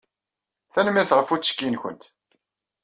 Tanemmirt 0.73 1.11
ɣef 1.17 1.29
uttekki-nwent. 1.33 2.03